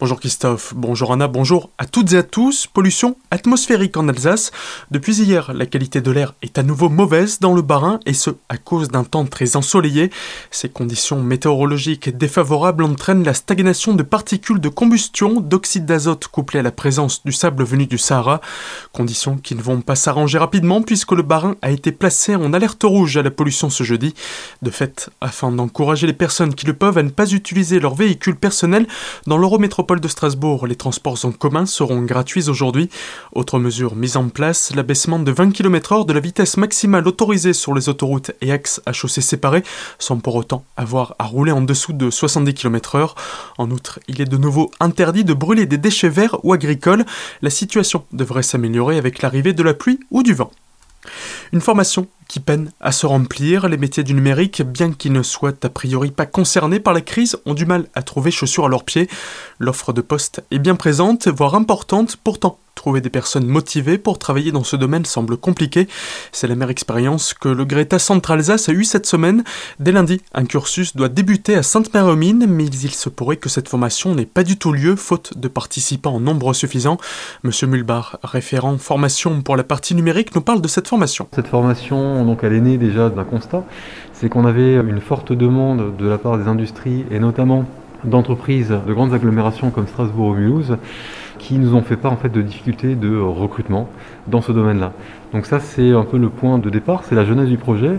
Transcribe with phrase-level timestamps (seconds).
[0.00, 2.68] Bonjour Christophe, bonjour Anna, bonjour à toutes et à tous.
[2.68, 4.52] Pollution atmosphérique en Alsace.
[4.92, 8.30] Depuis hier, la qualité de l'air est à nouveau mauvaise dans le Bas-Rhin et ce
[8.48, 10.10] à cause d'un temps très ensoleillé.
[10.52, 16.62] Ces conditions météorologiques défavorables entraînent la stagnation de particules de combustion d'oxyde d'azote couplées à
[16.62, 18.40] la présence du sable venu du Sahara.
[18.92, 22.84] Conditions qui ne vont pas s'arranger rapidement puisque le Bas-Rhin a été placé en alerte
[22.84, 24.14] rouge à la pollution ce jeudi.
[24.62, 28.36] De fait, afin d'encourager les personnes qui le peuvent à ne pas utiliser leur véhicule
[28.36, 28.86] personnel
[29.26, 32.90] dans l'Eurométropole de Strasbourg, les transports en commun seront gratuits aujourd'hui.
[33.32, 37.74] Autre mesure mise en place, l'abaissement de 20 km/h de la vitesse maximale autorisée sur
[37.74, 39.64] les autoroutes et axes à chaussées séparées,
[39.98, 43.14] sans pour autant avoir à rouler en dessous de 70 km/h.
[43.56, 47.06] En outre, il est de nouveau interdit de brûler des déchets verts ou agricoles.
[47.40, 50.52] La situation devrait s'améliorer avec l'arrivée de la pluie ou du vent.
[51.52, 53.68] Une formation qui peine à se remplir.
[53.68, 57.38] Les métiers du numérique, bien qu'ils ne soient a priori pas concernés par la crise,
[57.46, 59.08] ont du mal à trouver chaussures à leurs pieds.
[59.58, 64.52] L'offre de poste est bien présente, voire importante, pourtant Trouver des personnes motivées pour travailler
[64.52, 65.88] dans ce domaine semble compliqué.
[66.30, 69.42] C'est la même expérience que le Greta Centralsace a eu cette semaine.
[69.80, 74.14] Dès lundi, un cursus doit débuter à Sainte-Marie-aux-Mines, mais il se pourrait que cette formation
[74.14, 76.98] n'ait pas du tout lieu, faute de participants en nombre suffisant.
[77.42, 81.26] Monsieur Mulbar, référent formation pour la partie numérique, nous parle de cette formation.
[81.34, 83.64] Cette formation, donc, elle est née déjà d'un constat,
[84.12, 87.64] c'est qu'on avait une forte demande de la part des industries et notamment
[88.04, 90.76] d'entreprises de grandes agglomérations comme Strasbourg ou Mulhouse
[91.38, 93.88] qui nous ont fait part en fait de difficultés de recrutement
[94.26, 94.92] dans ce domaine-là.
[95.32, 97.92] Donc ça c'est un peu le point de départ, c'est la jeunesse du projet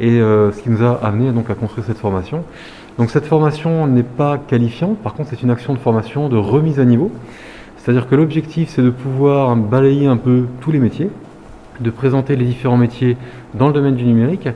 [0.00, 2.44] et euh, ce qui nous a amené donc à construire cette formation.
[2.98, 6.80] Donc cette formation n'est pas qualifiante, par contre c'est une action de formation de remise
[6.80, 7.10] à niveau.
[7.78, 11.10] C'est-à-dire que l'objectif c'est de pouvoir balayer un peu tous les métiers,
[11.80, 13.16] de présenter les différents métiers
[13.54, 14.48] dans le domaine du numérique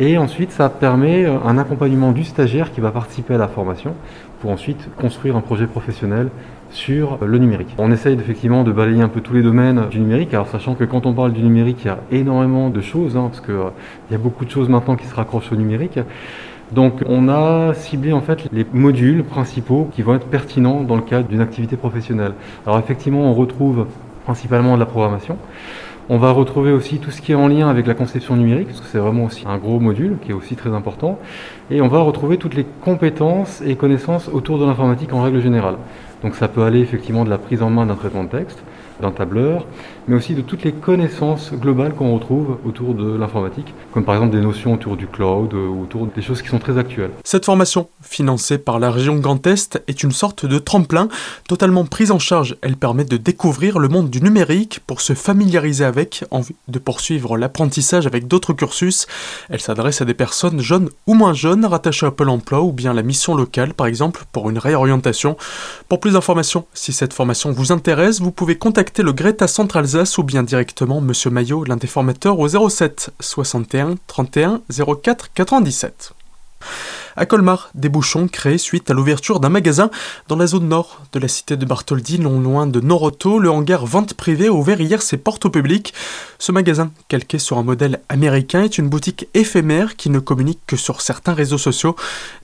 [0.00, 3.94] et ensuite, ça permet euh, un accompagnement du stagiaire qui va participer à la formation
[4.40, 6.30] pour ensuite construire un projet professionnel
[6.70, 7.74] sur le numérique.
[7.76, 10.84] On essaye effectivement de balayer un peu tous les domaines du numérique, alors sachant que
[10.84, 13.70] quand on parle du numérique, il y a énormément de choses, hein, parce qu'il euh,
[14.10, 15.98] y a beaucoup de choses maintenant qui se raccrochent au numérique.
[16.72, 21.02] Donc on a ciblé en fait les modules principaux qui vont être pertinents dans le
[21.02, 22.32] cadre d'une activité professionnelle.
[22.66, 23.86] Alors effectivement, on retrouve
[24.24, 25.36] principalement de la programmation.
[26.12, 28.80] On va retrouver aussi tout ce qui est en lien avec la conception numérique, parce
[28.80, 31.20] que c'est vraiment aussi un gros module qui est aussi très important.
[31.70, 35.76] Et on va retrouver toutes les compétences et connaissances autour de l'informatique en règle générale.
[36.24, 38.60] Donc ça peut aller effectivement de la prise en main d'un traitement de texte,
[39.00, 39.66] d'un tableur,
[40.08, 44.36] mais aussi de toutes les connaissances globales qu'on retrouve autour de l'informatique, comme par exemple
[44.36, 47.10] des notions autour du cloud, euh, ou autour des choses qui sont très actuelles.
[47.24, 51.08] Cette formation, financée par la région Grand Est, est une sorte de tremplin
[51.48, 52.56] totalement prise en charge.
[52.62, 56.78] Elle permet de découvrir le monde du numérique pour se familiariser avec, en vue de
[56.78, 59.06] poursuivre l'apprentissage avec d'autres cursus.
[59.48, 62.92] Elle s'adresse à des personnes jeunes ou moins jeunes rattachées à Pôle emploi ou bien
[62.92, 65.36] la mission locale, par exemple, pour une réorientation.
[65.88, 69.86] Pour plus d'informations, si cette formation vous intéresse, vous pouvez contacter le Greta Central
[70.18, 74.60] ou bien directement Monsieur Maillot, l'un des formateurs, au 07 61 31
[75.02, 76.12] 04 97.
[77.16, 79.90] À Colmar, des bouchons créés suite à l'ouverture d'un magasin
[80.28, 83.38] dans la zone nord de la cité de Bartholdi, non loin de Noroto.
[83.38, 85.92] Le hangar vente privée a ouvert hier ses portes au public.
[86.38, 90.76] Ce magasin, calqué sur un modèle américain, est une boutique éphémère qui ne communique que
[90.76, 91.96] sur certains réseaux sociaux.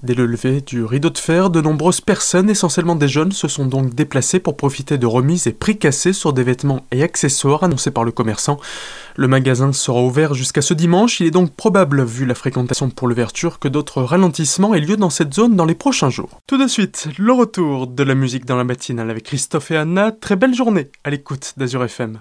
[0.03, 3.67] Dès le lever du rideau de fer, de nombreuses personnes, essentiellement des jeunes, se sont
[3.67, 7.93] donc déplacées pour profiter de remises et prix cassés sur des vêtements et accessoires annoncés
[7.93, 8.59] par le commerçant.
[9.19, 11.21] Le magasin sera ouvert jusqu'à ce dimanche.
[11.21, 15.09] Il est donc probable, vu la fréquentation pour l'ouverture, que d'autres ralentissements aient lieu dans
[15.09, 16.43] cette zone dans les prochains jours.
[16.47, 20.13] Tout de suite, le retour de la musique dans la matinale avec Christophe et Anna.
[20.13, 22.21] Très belle journée à l'écoute d'Azur FM.